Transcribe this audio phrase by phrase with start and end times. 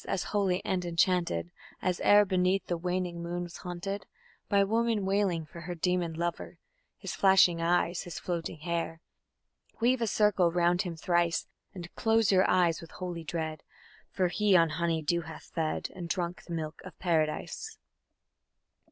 [0.07, 4.07] as holy and enchanted As ere beneath the waning moon was haunted
[4.49, 6.57] By woman wailing for her demon lover...
[6.97, 8.99] His flashing eyes, his floating hair!
[9.79, 11.45] Weave a circle round him thrice,
[11.75, 13.61] And close your eyes with holy dread,
[14.09, 17.77] For he on honey dew hath fed And drunk the milk of Paradise.